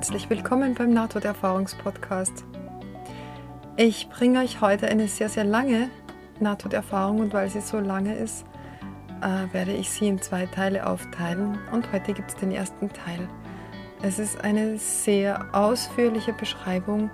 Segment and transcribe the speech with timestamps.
[0.00, 2.46] Herzlich willkommen beim Nahtoderfahrungspodcast.
[3.76, 5.90] Ich bringe euch heute eine sehr, sehr lange
[6.40, 8.46] Nahtoderfahrung und weil sie so lange ist,
[9.20, 13.28] äh, werde ich sie in zwei Teile aufteilen und heute gibt es den ersten Teil.
[14.00, 17.10] Es ist eine sehr ausführliche Beschreibung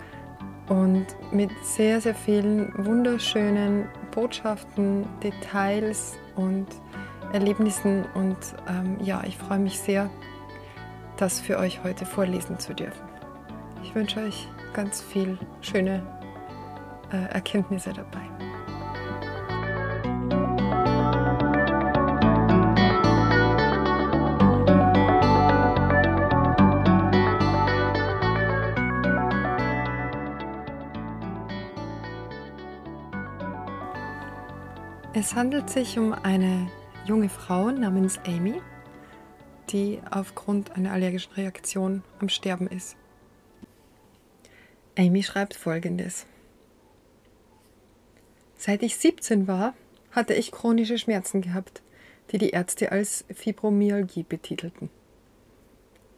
[0.68, 6.68] und mit sehr, sehr vielen wunderschönen Botschaften, Details und
[7.32, 10.08] Erlebnissen und ähm, ja, ich freue mich sehr,
[11.16, 13.08] das für euch heute vorlesen zu dürfen.
[13.82, 16.02] Ich wünsche euch ganz viel schöne
[17.12, 18.20] äh, Erkenntnisse dabei.
[35.18, 36.68] Es handelt sich um eine
[37.06, 38.60] junge Frau namens Amy,
[39.70, 42.96] die aufgrund einer allergischen Reaktion am Sterben ist.
[44.98, 46.26] Amy schreibt folgendes.
[48.56, 49.74] Seit ich 17 war,
[50.10, 51.82] hatte ich chronische Schmerzen gehabt,
[52.32, 54.88] die die Ärzte als Fibromyalgie betitelten.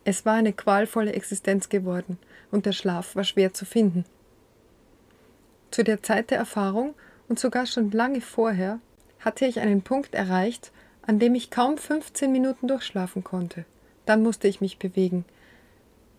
[0.04, 2.18] Es war eine qualvolle Existenz geworden
[2.50, 4.04] und der Schlaf war schwer zu finden.
[5.70, 6.94] Zu der Zeit der Erfahrung
[7.28, 8.80] und sogar schon lange vorher
[9.20, 10.72] hatte ich einen Punkt erreicht,
[11.08, 13.64] an dem ich kaum 15 Minuten durchschlafen konnte.
[14.04, 15.24] Dann musste ich mich bewegen,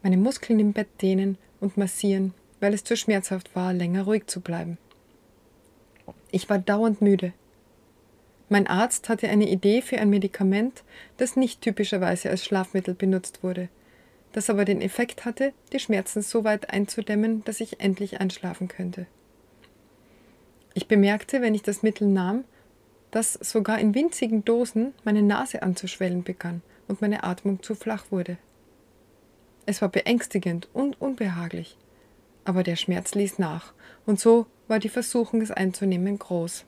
[0.01, 4.41] meine Muskeln im Bett dehnen und massieren, weil es zu schmerzhaft war, länger ruhig zu
[4.41, 4.79] bleiben.
[6.31, 7.33] Ich war dauernd müde.
[8.49, 10.83] Mein Arzt hatte eine Idee für ein Medikament,
[11.17, 13.69] das nicht typischerweise als Schlafmittel benutzt wurde,
[14.31, 19.05] das aber den Effekt hatte, die Schmerzen so weit einzudämmen, dass ich endlich einschlafen könnte.
[20.73, 22.43] Ich bemerkte, wenn ich das Mittel nahm,
[23.11, 28.38] dass sogar in winzigen Dosen meine Nase anzuschwellen begann und meine Atmung zu flach wurde.
[29.66, 31.78] Es war beängstigend und unbehaglich,
[32.45, 33.73] aber der Schmerz ließ nach,
[34.06, 36.66] und so war die Versuchung, es einzunehmen, groß.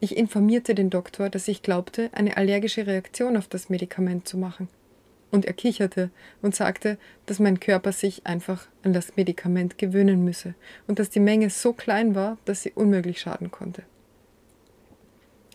[0.00, 4.68] Ich informierte den Doktor, dass ich glaubte, eine allergische Reaktion auf das Medikament zu machen.
[5.30, 6.10] Und er kicherte
[6.42, 10.54] und sagte, dass mein Körper sich einfach an das Medikament gewöhnen müsse
[10.86, 13.82] und dass die Menge so klein war, dass sie unmöglich schaden konnte.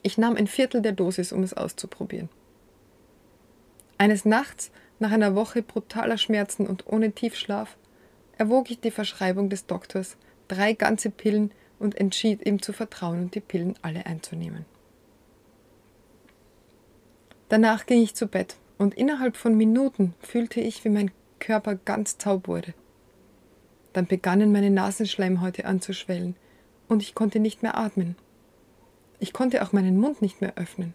[0.01, 2.29] Ich nahm ein Viertel der Dosis, um es auszuprobieren.
[3.97, 7.77] Eines Nachts, nach einer Woche brutaler Schmerzen und ohne Tiefschlaf,
[8.37, 10.17] erwog ich die Verschreibung des Doktors,
[10.47, 14.65] drei ganze Pillen und entschied ihm zu vertrauen und die Pillen alle einzunehmen.
[17.49, 22.17] Danach ging ich zu Bett und innerhalb von Minuten fühlte ich, wie mein Körper ganz
[22.17, 22.73] taub wurde.
[23.93, 26.35] Dann begannen meine Nasenschleimhäute anzuschwellen
[26.87, 28.15] und ich konnte nicht mehr atmen.
[29.19, 30.93] Ich konnte auch meinen Mund nicht mehr öffnen.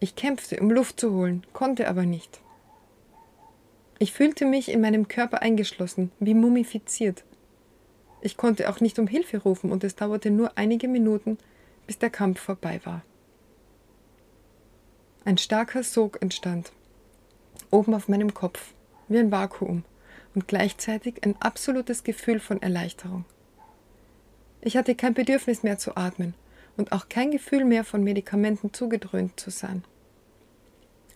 [0.00, 2.40] Ich kämpfte, um Luft zu holen, konnte aber nicht.
[3.98, 7.24] Ich fühlte mich in meinem Körper eingeschlossen, wie mumifiziert.
[8.20, 11.38] Ich konnte auch nicht um Hilfe rufen und es dauerte nur einige Minuten,
[11.86, 13.02] bis der Kampf vorbei war.
[15.24, 16.72] Ein starker Sog entstand,
[17.70, 18.74] oben auf meinem Kopf,
[19.08, 19.84] wie ein Vakuum
[20.34, 23.24] und gleichzeitig ein absolutes Gefühl von Erleichterung.
[24.60, 26.34] Ich hatte kein Bedürfnis mehr zu atmen
[26.76, 29.84] und auch kein Gefühl mehr von Medikamenten zugedröhnt zu sein.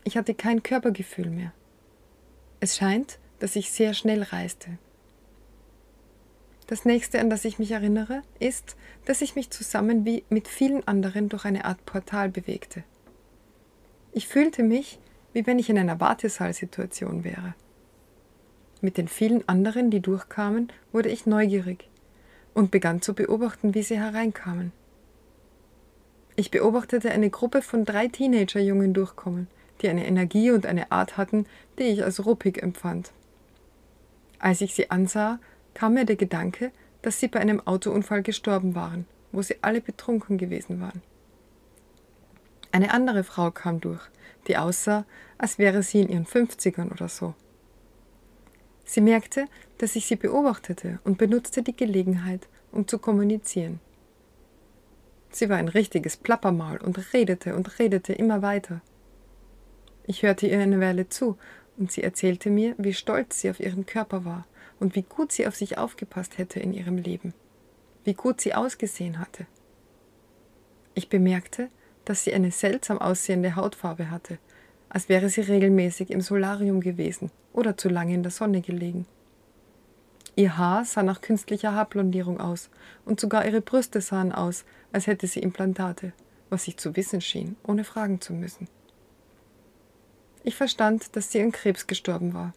[0.05, 1.53] Ich hatte kein Körpergefühl mehr.
[2.61, 4.79] Es scheint, dass ich sehr schnell reiste.
[6.67, 10.87] Das nächste, an das ich mich erinnere, ist, dass ich mich zusammen wie mit vielen
[10.87, 12.85] anderen durch eine Art Portal bewegte.
[14.13, 14.99] Ich fühlte mich,
[15.33, 17.55] wie wenn ich in einer Wartesaalsituation wäre.
[18.81, 21.89] Mit den vielen anderen, die durchkamen, wurde ich neugierig
[22.55, 24.73] und begann zu beobachten, wie sie hereinkamen.
[26.41, 29.47] Ich beobachtete eine Gruppe von drei Teenagerjungen durchkommen,
[29.83, 31.45] die eine Energie und eine Art hatten,
[31.79, 33.13] die ich als ruppig empfand.
[34.39, 35.39] Als ich sie ansah,
[35.75, 36.73] kam mir der Gedanke,
[37.03, 41.03] dass sie bei einem Autounfall gestorben waren, wo sie alle betrunken gewesen waren.
[42.73, 44.01] Eine andere Frau kam durch,
[44.49, 45.05] die aussah,
[45.37, 47.35] als wäre sie in ihren Fünfzigern oder so.
[48.87, 49.45] Sie merkte,
[49.77, 53.79] dass ich sie beobachtete und benutzte die Gelegenheit, um zu kommunizieren.
[55.31, 58.81] Sie war ein richtiges Plappermaul und redete und redete immer weiter.
[60.07, 61.39] Ich hörte ihr eine Weile zu,
[61.77, 64.47] und sie erzählte mir, wie stolz sie auf ihren Körper war
[64.81, 67.33] und wie gut sie auf sich aufgepasst hätte in ihrem Leben,
[68.05, 69.47] wie gut sie ausgesehen hatte.
[70.95, 71.69] Ich bemerkte,
[72.05, 74.39] dass sie eine seltsam aussehende Hautfarbe hatte,
[74.89, 79.07] als wäre sie regelmäßig im Solarium gewesen oder zu lange in der Sonne gelegen.
[80.41, 82.71] Ihr Haar sah nach künstlicher Haarblondierung aus,
[83.05, 86.15] und sogar ihre Brüste sahen aus, als hätte sie Implantate,
[86.49, 88.67] was ich zu wissen schien, ohne fragen zu müssen.
[90.43, 92.55] Ich verstand, dass sie an Krebs gestorben war.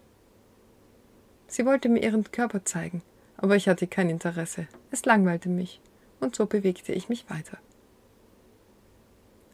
[1.47, 3.01] Sie wollte mir ihren Körper zeigen,
[3.35, 4.69] aber ich hatte kein Interesse.
[4.89, 5.81] Es langweilte mich,
[6.21, 7.57] und so bewegte ich mich weiter.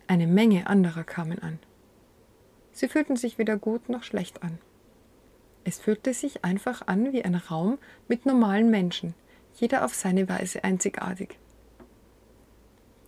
[0.05, 1.57] Eine Menge anderer kamen an.
[2.73, 4.59] Sie fühlten sich weder gut noch schlecht an.
[5.63, 7.77] Es fühlte sich einfach an wie ein Raum
[8.07, 9.13] mit normalen Menschen,
[9.55, 11.37] jeder auf seine Weise einzigartig.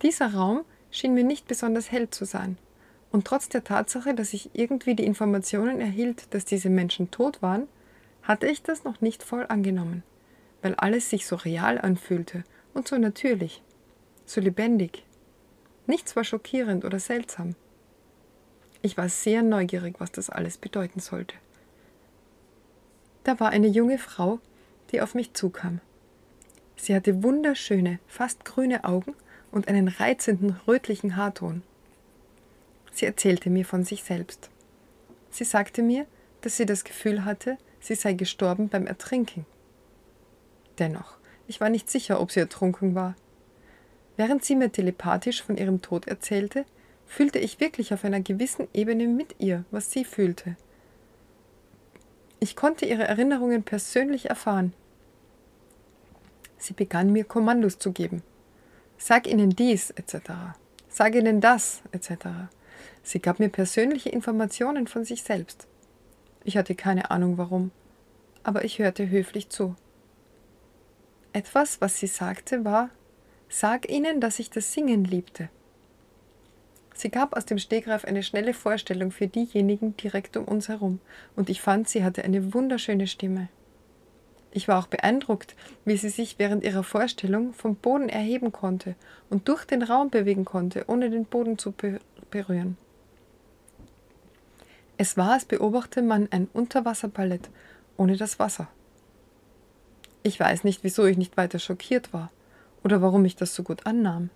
[0.02, 2.58] Dieser Raum schien mir nicht besonders hell zu sein,
[3.10, 7.68] und trotz der Tatsache, dass ich irgendwie die Informationen erhielt, dass diese Menschen tot waren,
[8.22, 10.02] hatte ich das noch nicht voll angenommen,
[10.62, 13.62] weil alles sich so real anfühlte und so natürlich,
[14.24, 15.04] so lebendig.
[15.86, 17.54] Nichts war schockierend oder seltsam.
[18.80, 21.36] Ich war sehr neugierig, was das alles bedeuten sollte.
[23.24, 24.40] Da war eine junge Frau,
[24.90, 25.80] die auf mich zukam.
[26.76, 29.14] Sie hatte wunderschöne, fast grüne Augen
[29.52, 31.62] und einen reizenden rötlichen Haarton.
[32.92, 34.50] Sie erzählte mir von sich selbst.
[35.30, 36.06] Sie sagte mir,
[36.40, 39.46] dass sie das Gefühl hatte, sie sei gestorben beim Ertrinken.
[40.78, 41.16] Dennoch,
[41.46, 43.14] ich war nicht sicher, ob sie ertrunken war.
[44.16, 46.64] Während sie mir telepathisch von ihrem Tod erzählte,
[47.06, 50.56] fühlte ich wirklich auf einer gewissen Ebene mit ihr, was sie fühlte.
[52.42, 54.72] Ich konnte ihre Erinnerungen persönlich erfahren.
[56.58, 58.24] Sie begann mir Kommandos zu geben.
[58.98, 60.32] Sag ihnen dies, etc.
[60.88, 62.50] Sag ihnen das, etc.
[63.04, 65.68] Sie gab mir persönliche Informationen von sich selbst.
[66.42, 67.70] Ich hatte keine Ahnung warum,
[68.42, 69.76] aber ich hörte höflich zu.
[71.32, 72.90] Etwas, was sie sagte, war,
[73.48, 75.48] sag ihnen, dass ich das Singen liebte.
[77.02, 81.00] Sie gab aus dem Stegreif eine schnelle Vorstellung für diejenigen direkt um uns herum,
[81.34, 83.48] und ich fand, sie hatte eine wunderschöne Stimme.
[84.52, 88.94] Ich war auch beeindruckt, wie sie sich während ihrer Vorstellung vom Boden erheben konnte
[89.30, 91.74] und durch den Raum bewegen konnte, ohne den Boden zu
[92.30, 92.76] berühren.
[94.96, 97.50] Es war, als beobachte man ein Unterwasserballett
[97.96, 98.68] ohne das Wasser.
[100.22, 102.30] Ich weiß nicht, wieso ich nicht weiter schockiert war
[102.84, 104.30] oder warum ich das so gut annahm.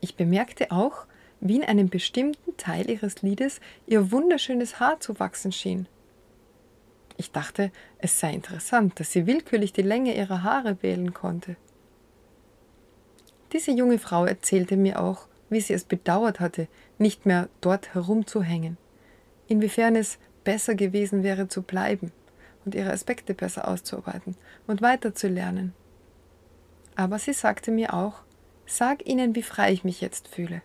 [0.00, 1.06] Ich bemerkte auch,
[1.40, 5.88] wie in einem bestimmten Teil ihres Liedes ihr wunderschönes Haar zu wachsen schien.
[7.16, 11.56] Ich dachte, es sei interessant, dass sie willkürlich die Länge ihrer Haare wählen konnte.
[13.52, 18.78] Diese junge Frau erzählte mir auch, wie sie es bedauert hatte, nicht mehr dort herumzuhängen,
[19.48, 22.12] inwiefern es besser gewesen wäre zu bleiben
[22.64, 25.74] und ihre Aspekte besser auszuarbeiten und weiterzulernen.
[26.94, 28.22] Aber sie sagte mir auch,
[28.66, 30.62] sag ihnen, wie frei ich mich jetzt fühle.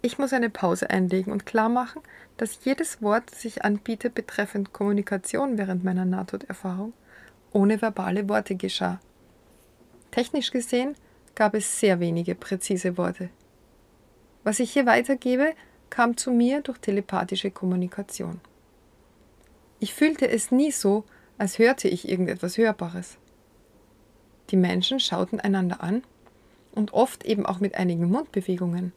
[0.00, 2.02] Ich muss eine Pause einlegen und klar machen,
[2.36, 6.92] dass jedes Wort, das ich anbiete betreffend Kommunikation während meiner Nahtoderfahrung,
[7.52, 9.00] ohne verbale Worte geschah.
[10.12, 10.94] Technisch gesehen
[11.34, 13.30] gab es sehr wenige präzise Worte.
[14.44, 15.54] Was ich hier weitergebe,
[15.90, 18.40] kam zu mir durch telepathische Kommunikation.
[19.80, 21.04] Ich fühlte es nie so,
[21.38, 23.16] als hörte ich irgendetwas Hörbares.
[24.50, 26.02] Die Menschen schauten einander an
[26.72, 28.92] und oft eben auch mit einigen Mundbewegungen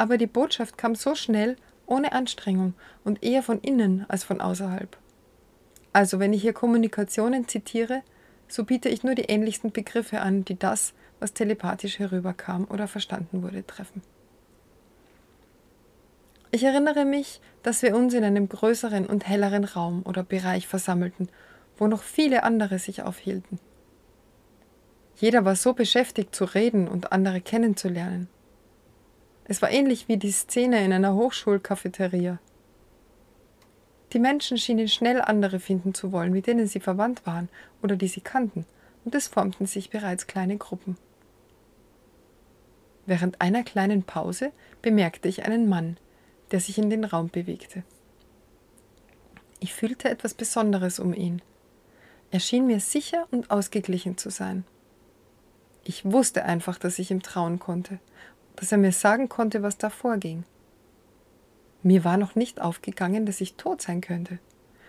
[0.00, 2.72] aber die Botschaft kam so schnell, ohne Anstrengung
[3.04, 4.96] und eher von innen als von außerhalb.
[5.92, 8.00] Also wenn ich hier Kommunikationen zitiere,
[8.48, 13.42] so biete ich nur die ähnlichsten Begriffe an, die das, was telepathisch herüberkam oder verstanden
[13.42, 14.00] wurde, treffen.
[16.50, 21.28] Ich erinnere mich, dass wir uns in einem größeren und helleren Raum oder Bereich versammelten,
[21.76, 23.58] wo noch viele andere sich aufhielten.
[25.16, 28.28] Jeder war so beschäftigt zu reden und andere kennenzulernen.
[29.50, 32.38] Es war ähnlich wie die Szene in einer Hochschulcafeteria.
[34.12, 37.48] Die Menschen schienen schnell andere finden zu wollen, mit denen sie verwandt waren
[37.82, 38.64] oder die sie kannten,
[39.04, 40.96] und es formten sich bereits kleine Gruppen.
[43.06, 44.52] Während einer kleinen Pause
[44.82, 45.96] bemerkte ich einen Mann,
[46.52, 47.82] der sich in den Raum bewegte.
[49.58, 51.42] Ich fühlte etwas Besonderes um ihn.
[52.30, 54.62] Er schien mir sicher und ausgeglichen zu sein.
[55.82, 57.98] Ich wusste einfach, dass ich ihm trauen konnte,
[58.56, 60.44] dass er mir sagen konnte, was da vorging.
[61.82, 64.38] Mir war noch nicht aufgegangen, dass ich tot sein könnte.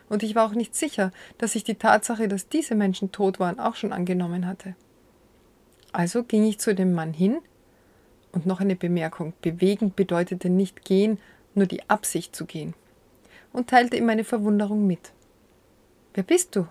[0.09, 3.59] Und ich war auch nicht sicher, dass ich die Tatsache, dass diese Menschen tot waren,
[3.59, 4.75] auch schon angenommen hatte.
[5.93, 7.37] Also ging ich zu dem Mann hin,
[8.33, 11.17] und noch eine Bemerkung, bewegen bedeutete nicht gehen,
[11.53, 12.73] nur die Absicht zu gehen,
[13.51, 15.11] und teilte ihm meine Verwunderung mit.
[16.13, 16.67] Wer bist du?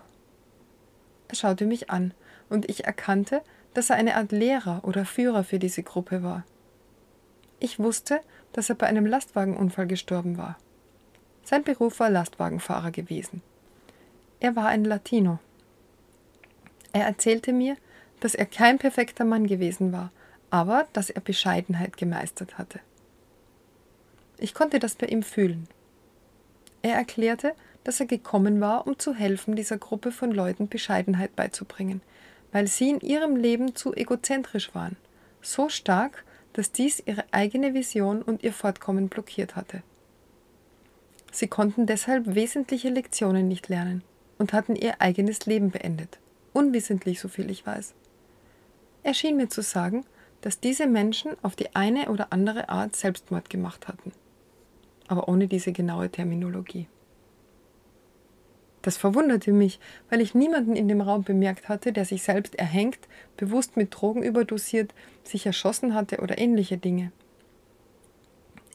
[1.29, 2.13] Er schaute mich an,
[2.49, 3.43] und ich erkannte,
[3.75, 6.45] dass er eine Art Lehrer oder Führer für diese Gruppe war.
[7.61, 8.21] Ich wusste,
[8.53, 10.59] dass er bei einem Lastwagenunfall gestorben war.
[11.45, 13.43] Sein Beruf war Lastwagenfahrer gewesen.
[14.41, 15.39] Er war ein Latino.
[16.93, 17.77] Er erzählte mir,
[18.21, 20.11] dass er kein perfekter Mann gewesen war,
[20.51, 22.81] aber dass er Bescheidenheit gemeistert hatte.
[24.39, 25.69] Ich konnte das bei ihm fühlen.
[26.83, 32.01] Er erklärte, dass er gekommen war, um zu helfen, dieser Gruppe von Leuten Bescheidenheit beizubringen,
[32.53, 34.97] weil sie in ihrem Leben zu egozentrisch waren,
[35.43, 39.83] so stark, dass dies ihre eigene Vision und ihr Fortkommen blockiert hatte.
[41.33, 44.03] Sie konnten deshalb wesentliche Lektionen nicht lernen
[44.39, 46.19] und hatten ihr eigenes Leben beendet,
[46.53, 47.95] unwissentlich, so viel ich weiß.
[49.03, 50.05] Er schien mir zu sagen,
[50.41, 54.13] dass diese Menschen auf die eine oder andere Art Selbstmord gemacht hatten,
[55.07, 56.89] aber ohne diese genaue Terminologie.
[58.83, 62.99] Das verwunderte mich, weil ich niemanden in dem Raum bemerkt hatte, der sich selbst erhängt,
[63.37, 67.13] bewusst mit Drogen überdosiert, sich erschossen hatte oder ähnliche Dinge.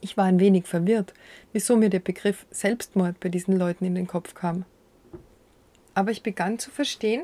[0.01, 1.13] Ich war ein wenig verwirrt,
[1.53, 4.65] wieso mir der Begriff Selbstmord bei diesen Leuten in den Kopf kam.
[5.95, 7.23] Aber ich begann zu verstehen,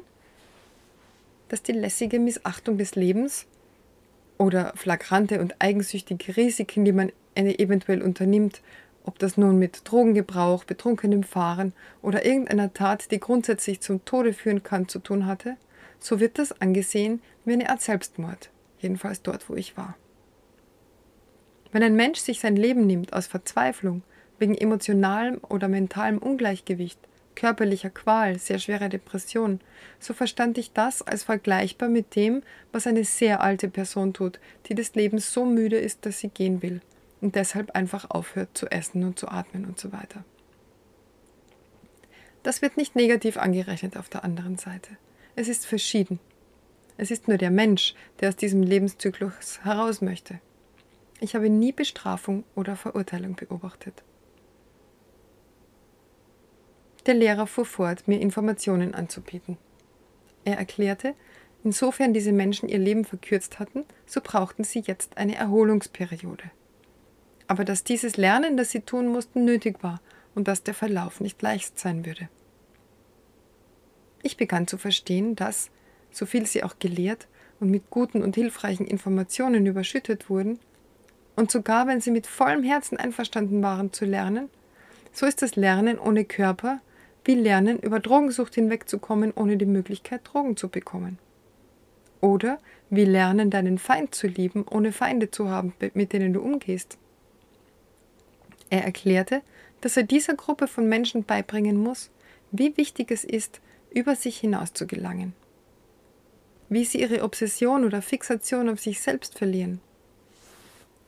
[1.49, 3.45] dass die lässige Missachtung des Lebens
[4.37, 8.61] oder flagrante und eigensüchtige Risiken, die man eventuell unternimmt,
[9.05, 14.63] ob das nun mit Drogengebrauch, betrunkenem Fahren oder irgendeiner Tat, die grundsätzlich zum Tode führen
[14.63, 15.57] kann, zu tun hatte,
[15.99, 19.95] so wird das angesehen wie eine Art Selbstmord, jedenfalls dort, wo ich war.
[21.71, 24.03] Wenn ein Mensch sich sein Leben nimmt aus Verzweiflung,
[24.39, 26.99] wegen emotionalem oder mentalem Ungleichgewicht,
[27.35, 29.61] körperlicher Qual, sehr schwerer Depression,
[29.99, 32.41] so verstand ich das als vergleichbar mit dem,
[32.71, 36.61] was eine sehr alte Person tut, die des Lebens so müde ist, dass sie gehen
[36.61, 36.81] will
[37.21, 40.25] und deshalb einfach aufhört zu essen und zu atmen und so weiter.
[42.43, 44.97] Das wird nicht negativ angerechnet auf der anderen Seite.
[45.35, 46.19] Es ist verschieden.
[46.97, 50.39] Es ist nur der Mensch, der aus diesem Lebenszyklus heraus möchte.
[51.19, 54.03] Ich habe nie Bestrafung oder Verurteilung beobachtet.
[57.05, 59.57] Der Lehrer fuhr fort, mir Informationen anzubieten.
[60.45, 61.15] Er erklärte,
[61.63, 66.51] insofern diese Menschen ihr Leben verkürzt hatten, so brauchten sie jetzt eine Erholungsperiode.
[67.51, 69.99] Aber dass dieses Lernen, das sie tun mussten, nötig war
[70.35, 72.29] und dass der Verlauf nicht leicht sein würde.
[74.23, 75.69] Ich begann zu verstehen, dass,
[76.11, 77.27] soviel sie auch gelehrt
[77.59, 80.59] und mit guten und hilfreichen Informationen überschüttet wurden,
[81.35, 84.47] und sogar wenn sie mit vollem Herzen einverstanden waren zu lernen,
[85.11, 86.79] so ist das Lernen ohne Körper
[87.25, 91.19] wie Lernen, über Drogensucht hinwegzukommen, ohne die Möglichkeit, Drogen zu bekommen.
[92.21, 96.97] Oder wie Lernen, deinen Feind zu lieben, ohne Feinde zu haben, mit denen du umgehst.
[98.71, 99.43] Er erklärte,
[99.81, 102.09] dass er dieser Gruppe von Menschen beibringen muss,
[102.51, 103.59] wie wichtig es ist,
[103.91, 105.33] über sich hinaus zu gelangen.
[106.69, 109.81] Wie sie ihre Obsession oder Fixation auf sich selbst verlieren.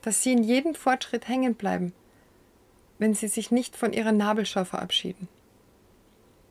[0.01, 1.93] Dass sie in jedem Fortschritt hängen bleiben,
[3.00, 5.29] wenn sie sich nicht von ihrer Nabelschau verabschieden.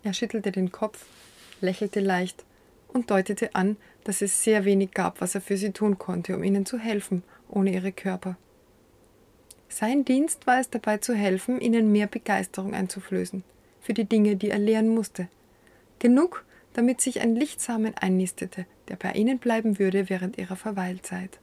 [0.03, 1.05] Er schüttelte den Kopf,
[1.61, 2.45] lächelte leicht
[2.89, 6.43] und deutete an, dass es sehr wenig gab, was er für sie tun konnte, um
[6.43, 8.39] ihnen zu helfen, ohne ihre Körper.
[9.73, 13.43] Sein Dienst war es dabei zu helfen, ihnen mehr Begeisterung einzuflößen,
[13.81, 15.29] für die Dinge, die er lehren musste.
[15.99, 21.41] Genug, damit sich ein Lichtsamen einnistete, der bei ihnen bleiben würde während ihrer Verweilzeit.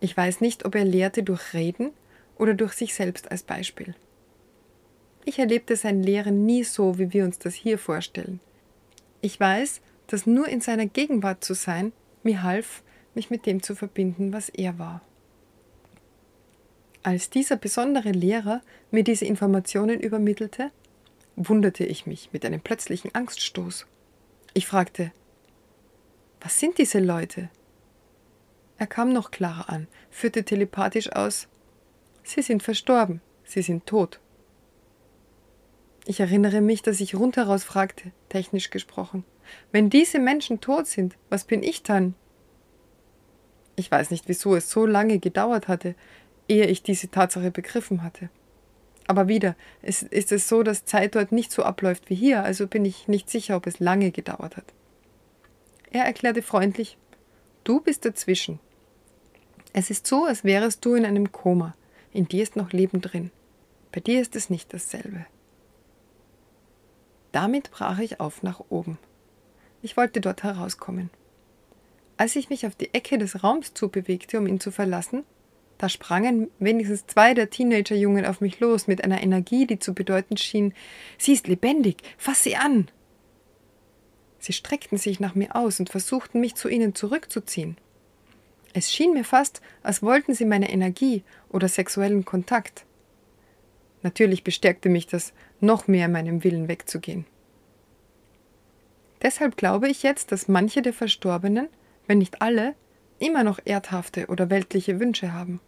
[0.00, 1.90] Ich weiß nicht, ob er lehrte durch Reden
[2.38, 3.94] oder durch sich selbst als Beispiel.
[5.26, 8.40] Ich erlebte sein Lehren nie so, wie wir uns das hier vorstellen.
[9.20, 12.82] Ich weiß, dass nur in seiner Gegenwart zu sein mir half,
[13.14, 15.02] mich mit dem zu verbinden, was er war.
[17.04, 20.70] Als dieser besondere Lehrer mir diese Informationen übermittelte,
[21.36, 23.86] wunderte ich mich mit einem plötzlichen Angststoß.
[24.54, 25.12] Ich fragte,
[26.40, 27.50] was sind diese Leute?
[28.78, 31.46] Er kam noch klarer an, führte telepathisch aus,
[32.22, 34.18] Sie sind verstorben, Sie sind tot.
[36.06, 39.24] Ich erinnere mich, dass ich rundheraus fragte, technisch gesprochen.
[39.72, 42.14] Wenn diese Menschen tot sind, was bin ich dann?
[43.76, 45.94] Ich weiß nicht, wieso es so lange gedauert hatte,
[46.48, 48.28] ehe ich diese Tatsache begriffen hatte.
[49.06, 52.66] Aber wieder, es ist es so, dass Zeit dort nicht so abläuft wie hier, also
[52.66, 54.72] bin ich nicht sicher, ob es lange gedauert hat.
[55.90, 56.96] Er erklärte freundlich,
[57.64, 58.60] du bist dazwischen.
[59.72, 61.74] Es ist so, als wärest du in einem Koma.
[62.12, 63.30] In dir ist noch Leben drin.
[63.92, 65.26] Bei dir ist es nicht dasselbe.
[67.32, 68.98] Damit brach ich auf nach oben.
[69.82, 71.10] Ich wollte dort herauskommen.
[72.16, 75.24] Als ich mich auf die Ecke des Raums zubewegte, um ihn zu verlassen,
[75.78, 80.36] da sprangen wenigstens zwei der Teenagerjungen auf mich los mit einer Energie, die zu bedeuten
[80.36, 80.72] schien,
[81.18, 82.88] sie ist lebendig, fass sie an.
[84.38, 87.76] Sie streckten sich nach mir aus und versuchten mich zu ihnen zurückzuziehen.
[88.72, 92.84] Es schien mir fast, als wollten sie meine Energie oder sexuellen Kontakt.
[94.02, 97.24] Natürlich bestärkte mich das, noch mehr meinem Willen wegzugehen.
[99.22, 101.68] Deshalb glaube ich jetzt, dass manche der Verstorbenen,
[102.06, 102.74] wenn nicht alle,
[103.18, 105.60] immer noch erdhafte oder weltliche Wünsche haben.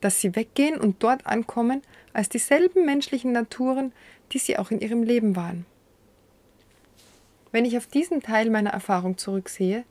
[0.00, 3.92] dass sie weggehen und dort ankommen als dieselben menschlichen Naturen,
[4.32, 5.66] die sie auch in ihrem Leben waren.
[7.50, 9.84] Wenn ich auf diesen Teil meiner Erfahrung zurücksehe,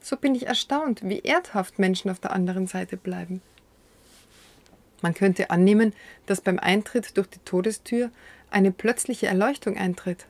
[0.00, 3.42] so bin ich erstaunt, wie erdhaft Menschen auf der anderen Seite bleiben.
[5.02, 5.92] Man könnte annehmen,
[6.26, 8.10] dass beim Eintritt durch die Todestür
[8.50, 10.26] eine plötzliche Erleuchtung eintritt,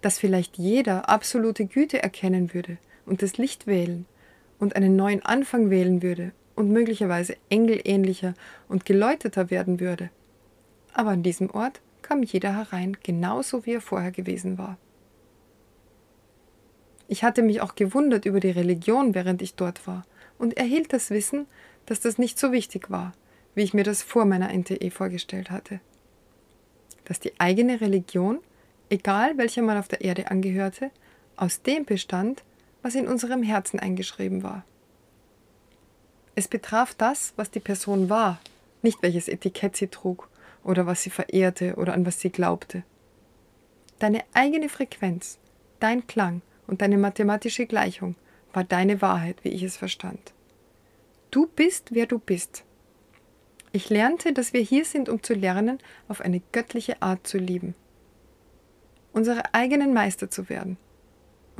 [0.00, 2.76] dass vielleicht jeder absolute Güte erkennen würde
[3.06, 4.04] und das Licht wählen
[4.62, 8.34] und einen neuen Anfang wählen würde und möglicherweise engelähnlicher
[8.68, 10.08] und geläuteter werden würde.
[10.94, 14.78] Aber an diesem Ort kam jeder herein, genauso wie er vorher gewesen war.
[17.08, 20.04] Ich hatte mich auch gewundert über die Religion, während ich dort war,
[20.38, 21.46] und erhielt das Wissen,
[21.86, 23.14] dass das nicht so wichtig war,
[23.56, 25.80] wie ich mir das vor meiner NTE vorgestellt hatte.
[27.04, 28.38] Dass die eigene Religion,
[28.90, 30.92] egal welcher man auf der Erde angehörte,
[31.34, 32.44] aus dem bestand,
[32.82, 34.64] was in unserem Herzen eingeschrieben war.
[36.34, 38.40] Es betraf das, was die Person war,
[38.82, 40.28] nicht welches Etikett sie trug
[40.64, 42.82] oder was sie verehrte oder an was sie glaubte.
[43.98, 45.38] Deine eigene Frequenz,
[45.78, 48.16] dein Klang und deine mathematische Gleichung
[48.52, 50.32] war deine Wahrheit, wie ich es verstand.
[51.30, 52.64] Du bist, wer du bist.
[53.72, 57.74] Ich lernte, dass wir hier sind, um zu lernen, auf eine göttliche Art zu lieben.
[59.12, 60.76] Unsere eigenen Meister zu werden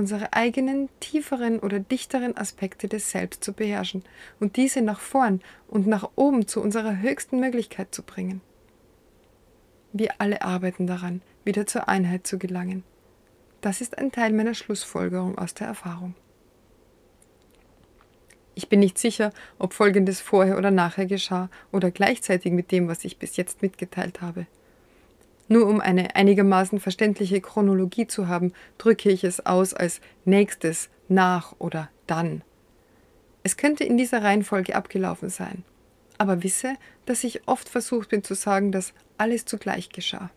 [0.03, 4.03] unsere eigenen tieferen oder dichteren Aspekte des Selbst zu beherrschen
[4.41, 8.41] und diese nach vorn und nach oben zu unserer höchsten Möglichkeit zu bringen.
[9.93, 12.83] Wir alle arbeiten daran, wieder zur Einheit zu gelangen.
[13.61, 16.17] Das ist ein Teil meiner Schlussfolgerung aus der Erfahrung.
[18.57, 23.05] Ich bin nicht sicher, ob Folgendes vorher oder nachher geschah oder gleichzeitig mit dem, was
[23.05, 24.49] ich bis jetzt mitgeteilt habe.
[25.53, 31.55] Nur um eine einigermaßen verständliche Chronologie zu haben, drücke ich es aus als nächstes, nach
[31.59, 32.41] oder dann.
[33.43, 35.63] Es könnte in dieser Reihenfolge abgelaufen sein.
[36.17, 36.73] Aber wisse,
[37.05, 40.31] dass ich oft versucht bin zu sagen, dass alles zugleich geschah.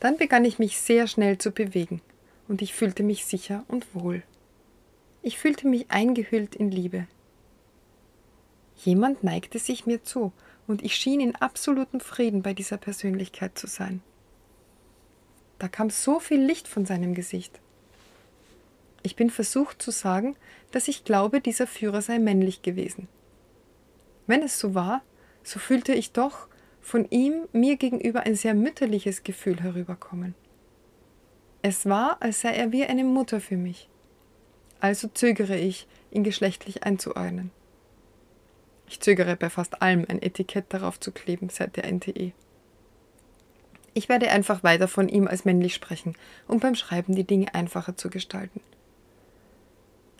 [0.00, 2.00] Dann begann ich mich sehr schnell zu bewegen
[2.48, 4.24] und ich fühlte mich sicher und wohl.
[5.22, 7.06] Ich fühlte mich eingehüllt in Liebe.
[8.78, 10.32] Jemand neigte sich mir zu
[10.66, 14.02] und ich schien in absolutem Frieden bei dieser Persönlichkeit zu sein.
[15.58, 17.60] Da kam so viel Licht von seinem Gesicht.
[19.02, 20.36] Ich bin versucht zu sagen,
[20.70, 23.08] dass ich glaube, dieser Führer sei männlich gewesen.
[24.26, 25.02] Wenn es so war,
[25.42, 26.48] so fühlte ich doch
[26.80, 30.34] von ihm mir gegenüber ein sehr mütterliches Gefühl herüberkommen.
[31.62, 33.88] Es war, als sei er wie eine Mutter für mich.
[34.80, 37.52] Also zögere ich, ihn geschlechtlich einzuordnen.
[38.92, 42.32] Ich zögere bei fast allem, ein Etikett darauf zu kleben seit der NTE.
[43.94, 46.14] Ich werde einfach weiter von ihm als männlich sprechen,
[46.46, 48.60] um beim Schreiben die Dinge einfacher zu gestalten.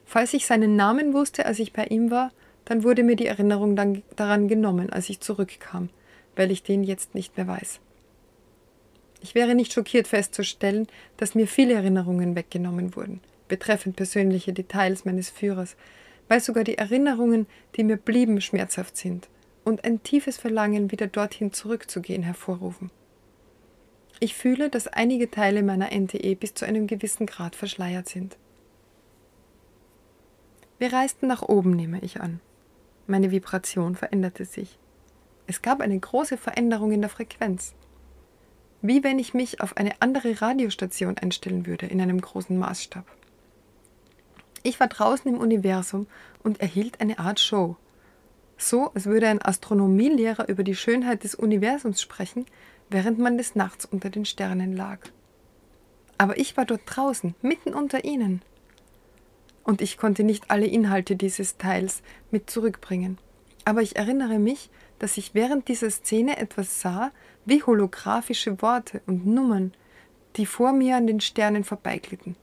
[0.06, 2.32] Falls ich seinen Namen wusste, als ich bei ihm war,
[2.64, 5.90] dann wurde mir die Erinnerung dann daran genommen, als ich zurückkam,
[6.34, 7.78] weil ich den jetzt nicht mehr weiß.
[9.20, 10.86] Ich wäre nicht schockiert festzustellen,
[11.18, 15.76] dass mir viele Erinnerungen weggenommen wurden, betreffend persönliche Details meines Führers,
[16.32, 19.28] weil sogar die Erinnerungen, die mir blieben, schmerzhaft sind
[19.64, 22.90] und ein tiefes Verlangen, wieder dorthin zurückzugehen, hervorrufen.
[24.18, 28.38] Ich fühle, dass einige Teile meiner NTE bis zu einem gewissen Grad verschleiert sind.
[30.78, 32.40] Wir reisten nach oben, nehme ich an.
[33.06, 34.78] Meine Vibration veränderte sich.
[35.46, 37.74] Es gab eine große Veränderung in der Frequenz.
[38.80, 43.04] Wie wenn ich mich auf eine andere Radiostation einstellen würde in einem großen Maßstab.
[44.64, 46.06] Ich war draußen im Universum
[46.42, 47.76] und erhielt eine Art Show.
[48.56, 52.46] So, als würde ein Astronomielehrer über die Schönheit des Universums sprechen,
[52.88, 55.00] während man des Nachts unter den Sternen lag.
[56.16, 58.42] Aber ich war dort draußen, mitten unter ihnen.
[59.64, 63.18] Und ich konnte nicht alle Inhalte dieses Teils mit zurückbringen.
[63.64, 64.70] Aber ich erinnere mich,
[65.00, 67.10] dass ich während dieser Szene etwas sah,
[67.44, 69.72] wie holographische Worte und Nummern,
[70.36, 72.36] die vor mir an den Sternen vorbeiglitten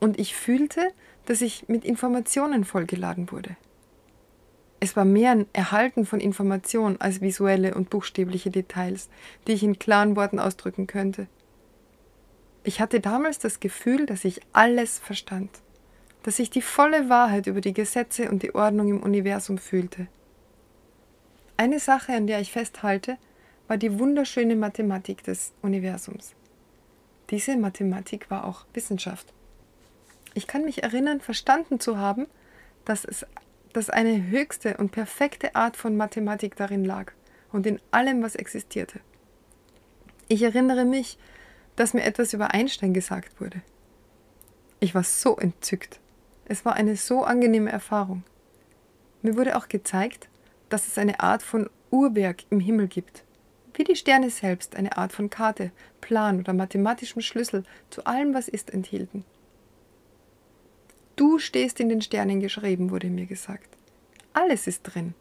[0.00, 0.92] und ich fühlte,
[1.26, 3.56] dass ich mit Informationen vollgeladen wurde.
[4.80, 9.10] Es war mehr ein Erhalten von Informationen als visuelle und buchstäbliche Details,
[9.46, 11.28] die ich in klaren Worten ausdrücken könnte.
[12.64, 15.50] Ich hatte damals das Gefühl, dass ich alles verstand,
[16.22, 20.08] dass ich die volle Wahrheit über die Gesetze und die Ordnung im Universum fühlte.
[21.58, 23.18] Eine Sache, an der ich festhalte,
[23.68, 26.34] war die wunderschöne Mathematik des Universums.
[27.28, 29.32] Diese Mathematik war auch Wissenschaft.
[30.34, 32.26] Ich kann mich erinnern, verstanden zu haben,
[32.84, 33.26] dass es
[33.72, 37.12] dass eine höchste und perfekte Art von Mathematik darin lag
[37.52, 39.00] und in allem, was existierte.
[40.28, 41.18] Ich erinnere mich,
[41.76, 43.62] dass mir etwas über Einstein gesagt wurde.
[44.80, 46.00] Ich war so entzückt.
[46.46, 48.24] Es war eine so angenehme Erfahrung.
[49.22, 50.28] Mir wurde auch gezeigt,
[50.68, 53.24] dass es eine Art von Uhrwerk im Himmel gibt,
[53.74, 58.48] wie die Sterne selbst eine Art von Karte, Plan oder mathematischem Schlüssel zu allem, was
[58.48, 59.24] ist, enthielten.
[61.20, 63.68] Du stehst in den Sternen geschrieben, wurde mir gesagt.
[64.32, 65.12] Alles ist drin.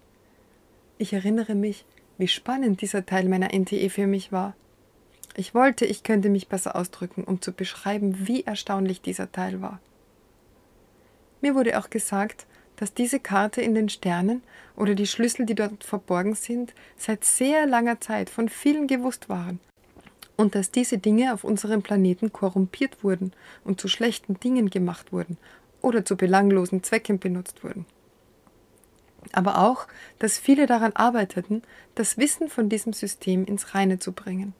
[0.97, 1.83] Ich erinnere mich,
[2.17, 4.55] wie spannend dieser Teil meiner NTE für mich war.
[5.35, 9.81] Ich wollte, ich könnte mich besser ausdrücken, um zu beschreiben, wie erstaunlich dieser Teil war.
[11.41, 12.45] Mir wurde auch gesagt,
[12.77, 14.41] dass diese Karte in den Sternen
[14.77, 19.59] oder die Schlüssel, die dort verborgen sind, seit sehr langer Zeit von vielen gewusst waren
[20.37, 23.33] und dass diese Dinge auf unserem Planeten korrumpiert wurden
[23.65, 25.37] und zu schlechten Dingen gemacht wurden
[25.81, 27.85] oder zu belanglosen Zwecken benutzt wurden.
[29.31, 29.87] Aber auch,
[30.17, 31.61] dass viele daran arbeiteten,
[31.95, 34.53] das Wissen von diesem System ins Reine zu bringen.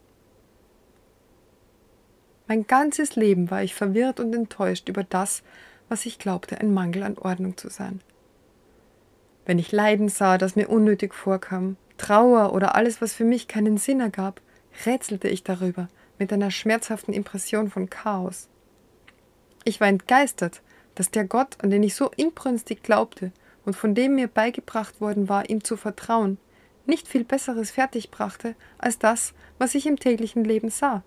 [2.47, 5.43] Mein ganzes Leben war ich verwirrt und enttäuscht über das,
[5.87, 8.01] was ich glaubte, ein Mangel an Ordnung zu sein.
[9.45, 13.77] Wenn ich Leiden sah, das mir unnötig vorkam, Trauer oder alles, was für mich keinen
[13.77, 14.41] Sinn ergab,
[14.85, 18.47] rätselte ich darüber mit einer schmerzhaften Impression von Chaos.
[19.63, 20.61] Ich war entgeistert,
[20.99, 23.31] dass der Gott, an den ich so inbrünstig glaubte
[23.63, 26.37] und von dem mir beigebracht worden war, ihm zu vertrauen,
[26.85, 31.01] nicht viel Besseres fertigbrachte als das, was ich im täglichen Leben sah.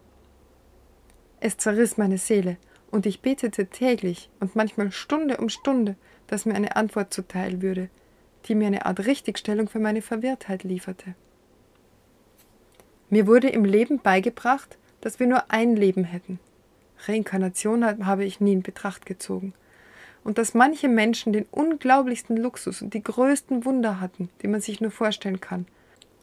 [1.41, 2.57] Es zerriss meine Seele,
[2.91, 7.91] und ich betete täglich und manchmal Stunde um Stunde, dass mir eine Antwort zuteil würde,
[8.47, 11.15] die mir eine Art Richtigstellung für meine Verwirrtheit lieferte.
[13.11, 16.39] Mir wurde im Leben beigebracht, dass wir nur ein Leben hätten.
[17.07, 19.53] Reinkarnation habe ich nie in Betracht gezogen.
[20.25, 24.81] Und dass manche Menschen den unglaublichsten Luxus und die größten Wunder hatten, die man sich
[24.81, 25.67] nur vorstellen kann,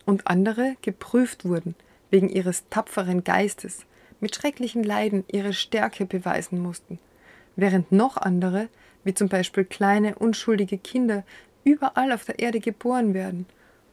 [0.05, 1.75] und andere geprüft wurden
[2.09, 3.85] wegen ihres tapferen Geistes,
[4.19, 6.99] mit schrecklichen Leiden ihre Stärke beweisen mussten,
[7.55, 8.67] während noch andere,
[9.03, 11.23] wie zum Beispiel kleine, unschuldige Kinder,
[11.63, 13.45] überall auf der Erde geboren werden,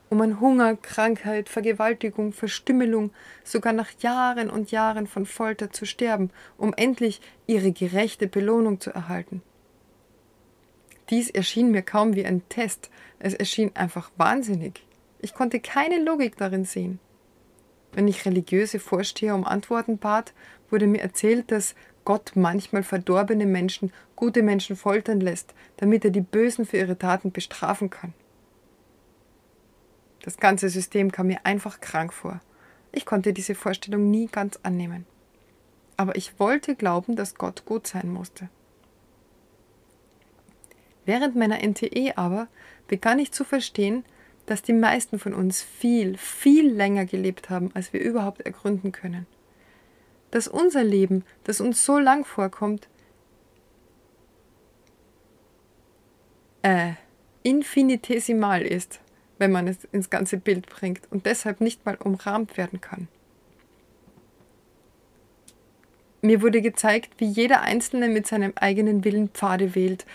[0.09, 3.11] um an Hunger, Krankheit, Vergewaltigung, Verstümmelung,
[3.45, 8.91] sogar nach Jahren und Jahren von Folter zu sterben, um endlich ihre gerechte Belohnung zu
[8.91, 9.43] erhalten.
[11.11, 14.85] Dies erschien mir kaum wie ein Test, es erschien einfach wahnsinnig.
[15.21, 16.99] Ich konnte keine Logik darin sehen.
[17.93, 20.35] Wenn ich religiöse Vorsteher um Antworten bat,
[20.69, 26.21] wurde mir erzählt, dass Gott manchmal verdorbene Menschen gute Menschen foltern lässt, damit er die
[26.21, 28.13] Bösen für ihre Taten bestrafen kann.
[30.23, 32.41] Das ganze System kam mir einfach krank vor.
[32.93, 35.07] Ich konnte diese Vorstellung nie ganz annehmen.
[35.97, 38.49] Aber ich wollte glauben, dass Gott gut sein musste.
[41.07, 42.49] Während meiner NTE aber
[42.89, 44.05] begann ich zu verstehen,
[44.45, 49.27] dass die meisten von uns viel, viel länger gelebt haben, als wir überhaupt ergründen können.
[50.31, 52.89] Dass unser Leben, das uns so lang vorkommt,
[56.63, 56.93] äh,
[57.45, 59.01] infinitesimal ist,
[59.39, 63.09] wenn man es ins ganze Bild bringt und deshalb nicht mal umrahmt werden kann.
[66.23, 70.07] Mir wurde gezeigt, wie jeder Einzelne mit seinem eigenen Willen Pfade wählt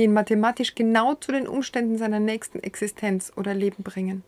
[0.00, 4.24] ihn mathematisch genau zu den Umständen seiner nächsten Existenz oder Leben bringen,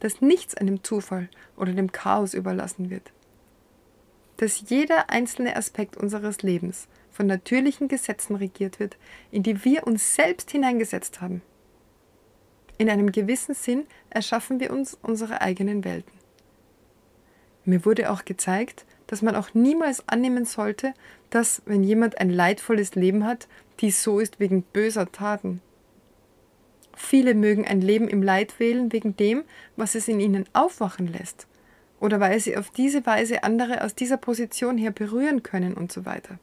[0.00, 3.12] dass nichts einem Zufall oder dem Chaos überlassen wird,
[4.36, 8.96] dass jeder einzelne Aspekt unseres Lebens von natürlichen Gesetzen regiert wird,
[9.30, 11.42] in die wir uns selbst hineingesetzt haben.
[12.78, 16.12] In einem gewissen Sinn erschaffen wir uns unsere eigenen Welten.
[17.64, 20.94] Mir wurde auch gezeigt, dass man auch niemals annehmen sollte,
[21.28, 23.46] dass, wenn jemand ein leidvolles Leben hat,
[23.80, 25.60] dies so ist wegen böser Taten.
[26.96, 29.44] Viele mögen ein Leben im Leid wählen wegen dem,
[29.76, 31.46] was es in ihnen aufwachen lässt,
[32.00, 36.06] oder weil sie auf diese Weise andere aus dieser Position her berühren können und so
[36.06, 36.38] weiter.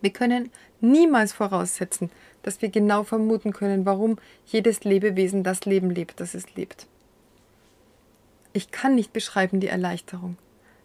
[0.00, 2.08] Wir können niemals voraussetzen,
[2.42, 6.86] dass wir genau vermuten können, warum jedes Lebewesen das Leben lebt, das es lebt.
[8.54, 10.38] Ich kann nicht beschreiben die Erleichterung,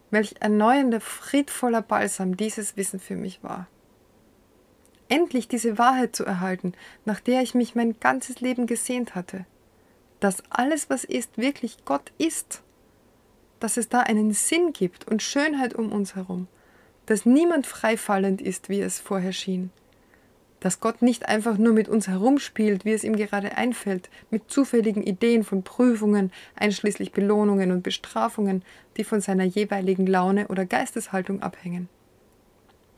[0.10, 3.68] Welch erneuernder, friedvoller Balsam dieses Wissen für mich war.
[5.10, 6.74] Endlich diese Wahrheit zu erhalten,
[7.06, 9.46] nach der ich mich mein ganzes Leben gesehnt hatte.
[10.20, 12.62] Dass alles, was ist, wirklich Gott ist.
[13.60, 16.48] Dass es da einen Sinn gibt und Schönheit um uns herum.
[17.06, 19.72] Dass niemand freifallend ist, wie es vorher schien
[20.60, 25.04] dass Gott nicht einfach nur mit uns herumspielt, wie es ihm gerade einfällt, mit zufälligen
[25.04, 28.64] Ideen von Prüfungen, einschließlich Belohnungen und Bestrafungen,
[28.98, 31.90] die von seiner jeweiligen Laune oder Geisteshaltung abhängen.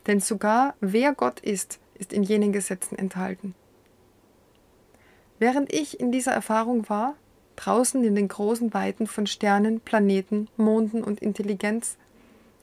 [0.06, 3.54] Denn sogar wer Gott ist, ist in jenen Gesetzen enthalten.
[5.38, 7.14] Während ich in dieser Erfahrung war,
[7.56, 11.96] draußen in den großen Weiten von Sternen, Planeten, Monden und Intelligenz,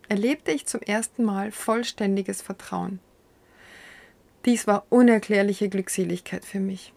[0.09, 2.99] erlebte ich zum ersten Mal vollständiges Vertrauen.
[4.47, 6.93] Dies war unerklärliche Glückseligkeit für mich.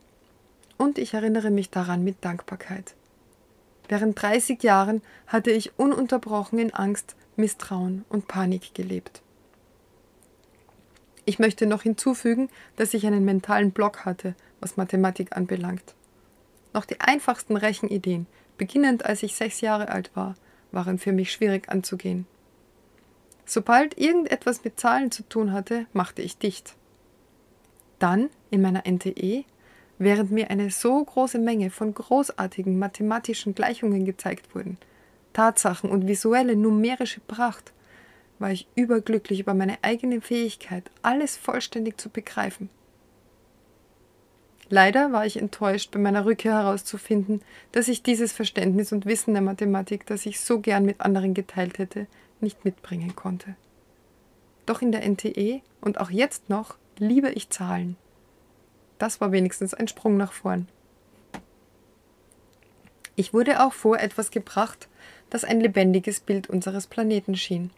[0.78, 2.94] Und ich erinnere mich daran mit Dankbarkeit.
[3.88, 9.20] Während 30 Jahren hatte ich ununterbrochen in Angst, Misstrauen und Panik gelebt.
[11.24, 15.96] Ich möchte noch hinzufügen, dass ich einen mentalen Block hatte, was Mathematik anbelangt.
[16.72, 20.36] Noch die einfachsten Rechenideen, beginnend als ich sechs Jahre alt war,
[20.70, 22.28] waren für mich schwierig anzugehen.
[23.44, 26.76] Sobald irgendetwas mit Zahlen zu tun hatte, machte ich dicht.
[28.00, 29.44] Dann, in meiner NTE,
[29.98, 34.78] während mir eine so große Menge von großartigen mathematischen Gleichungen gezeigt wurden,
[35.32, 37.72] Tatsachen und visuelle numerische Pracht,
[38.40, 42.70] war ich überglücklich über meine eigene Fähigkeit, alles vollständig zu begreifen.
[44.70, 49.42] Leider war ich enttäuscht, bei meiner Rückkehr herauszufinden, dass ich dieses Verständnis und Wissen der
[49.42, 52.06] Mathematik, das ich so gern mit anderen geteilt hätte,
[52.40, 53.56] nicht mitbringen konnte.
[54.64, 57.96] Doch in der NTE und auch jetzt noch liebe ich Zahlen.
[58.98, 60.68] Das war wenigstens ein Sprung nach vorn.
[63.16, 64.88] Ich wurde auch vor etwas gebracht,
[65.30, 67.70] das ein lebendiges Bild unseres Planeten schien.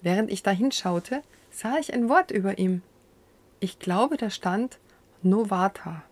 [0.00, 2.82] Während ich dahin schaute, sah ich ein Wort über ihm.
[3.58, 4.78] Ich glaube, da stand
[5.22, 6.02] Novata.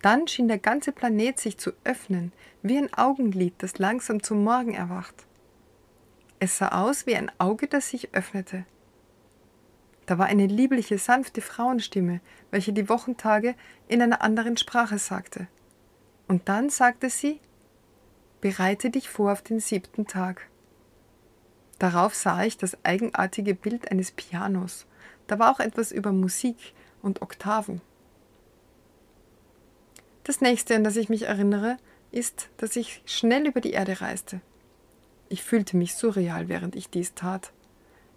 [0.00, 4.74] Dann schien der ganze Planet sich zu öffnen, wie ein Augenlid, das langsam zum Morgen
[4.74, 5.14] erwacht.
[6.40, 8.64] Es sah aus wie ein Auge, das sich öffnete.
[10.12, 12.20] Da war eine liebliche, sanfte Frauenstimme,
[12.50, 13.54] welche die Wochentage
[13.88, 15.46] in einer anderen Sprache sagte.
[16.28, 17.40] Und dann sagte sie,
[18.42, 20.50] Bereite dich vor auf den siebten Tag.
[21.78, 24.84] Darauf sah ich das eigenartige Bild eines Pianos.
[25.28, 27.80] Da war auch etwas über Musik, und Oktaven.
[30.24, 31.78] Das nächste, an das ich mich erinnere,
[32.10, 34.42] ist, dass ich schnell über die Erde reiste.
[35.30, 37.54] Ich fühlte mich surreal, während ich dies tat.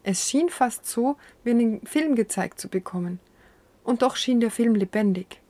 [0.07, 3.19] Es schien fast so, wie einen Film gezeigt zu bekommen.
[3.83, 5.41] Und doch schien der Film lebendig.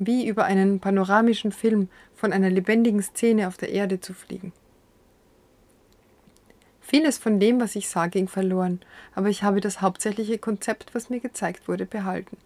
[0.00, 4.52] Wie über einen panoramischen Film von einer lebendigen Szene auf der Erde zu fliegen.
[6.80, 8.80] Vieles von dem, was ich sah, ging verloren,
[9.14, 12.36] aber ich habe das hauptsächliche Konzept, was mir gezeigt wurde, behalten,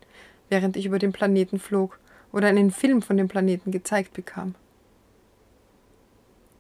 [0.51, 1.99] während ich über den Planeten flog
[2.31, 4.55] oder einen Film von dem Planeten gezeigt bekam.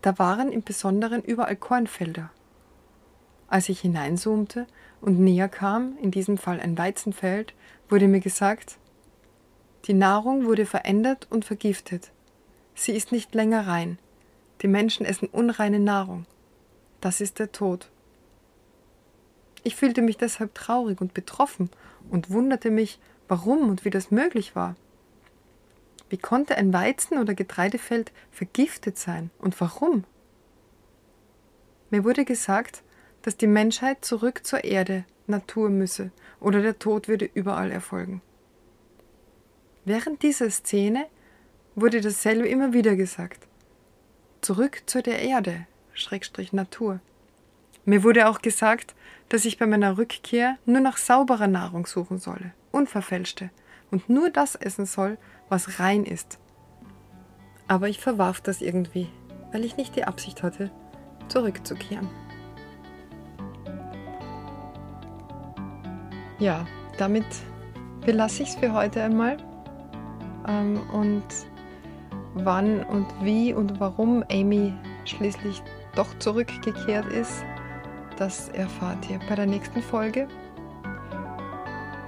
[0.00, 2.30] Da waren im Besonderen überall Kornfelder.
[3.52, 4.66] Als ich hineinzoomte
[5.02, 7.52] und näher kam, in diesem Fall ein Weizenfeld,
[7.90, 8.78] wurde mir gesagt,
[9.84, 12.12] die Nahrung wurde verändert und vergiftet.
[12.74, 13.98] Sie ist nicht länger rein.
[14.62, 16.24] Die Menschen essen unreine Nahrung.
[17.02, 17.90] Das ist der Tod.
[19.64, 21.68] Ich fühlte mich deshalb traurig und betroffen
[22.10, 24.76] und wunderte mich, warum und wie das möglich war.
[26.08, 30.04] Wie konnte ein Weizen- oder Getreidefeld vergiftet sein und warum?
[31.90, 32.82] Mir wurde gesagt,
[33.22, 38.20] dass die Menschheit zurück zur Erde, Natur müsse oder der Tod würde überall erfolgen.
[39.84, 41.06] Während dieser Szene
[41.74, 43.46] wurde dasselbe immer wieder gesagt.
[44.40, 47.00] Zurück zu der Erde, Schrägstrich Natur.
[47.84, 48.94] Mir wurde auch gesagt,
[49.28, 53.50] dass ich bei meiner Rückkehr nur nach sauberer Nahrung suchen solle, unverfälschte,
[53.90, 56.38] und nur das essen soll, was rein ist.
[57.66, 59.08] Aber ich verwarf das irgendwie,
[59.52, 60.70] weil ich nicht die Absicht hatte,
[61.28, 62.08] zurückzukehren.
[66.42, 66.66] Ja,
[66.98, 67.24] damit
[68.04, 69.36] belasse ich es für heute einmal.
[70.48, 71.22] Ähm, und
[72.34, 74.74] wann und wie und warum Amy
[75.04, 75.62] schließlich
[75.94, 77.44] doch zurückgekehrt ist,
[78.16, 80.26] das erfahrt ihr bei der nächsten Folge.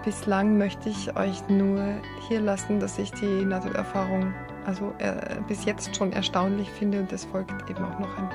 [0.05, 1.85] Bislang möchte ich euch nur
[2.27, 4.35] hier lassen, dass ich die Nahtoderfahrung
[4.67, 8.29] also äh, bis jetzt schon erstaunlich finde und es folgt eben auch noch ein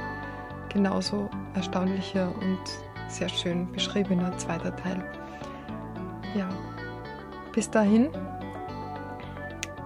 [0.69, 2.61] genauso erstaunlicher und
[3.09, 5.03] sehr schön beschriebener zweiter Teil.
[6.35, 6.49] Ja,
[7.53, 8.09] bis dahin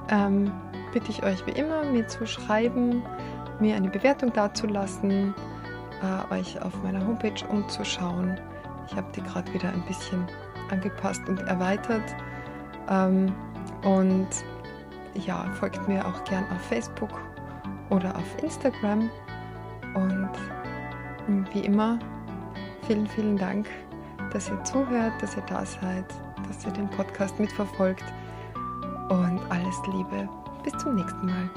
[0.09, 0.51] ähm,
[0.91, 3.03] bitte ich euch wie immer, mir zu schreiben,
[3.59, 5.33] mir eine Bewertung dazulassen
[6.03, 8.39] äh, euch auf meiner Homepage umzuschauen.
[8.87, 10.27] Ich habe die gerade wieder ein bisschen
[10.69, 12.15] angepasst und erweitert.
[12.89, 13.33] Ähm,
[13.83, 14.27] und
[15.13, 17.21] ja, folgt mir auch gern auf Facebook
[17.89, 19.09] oder auf Instagram.
[19.95, 20.29] Und
[21.53, 21.99] wie immer,
[22.85, 23.67] vielen, vielen Dank,
[24.31, 26.05] dass ihr zuhört, dass ihr da seid,
[26.53, 28.03] dass ihr den Podcast mitverfolgt.
[29.09, 30.29] Und alles Liebe.
[30.63, 31.49] Bis zum nächsten Mal.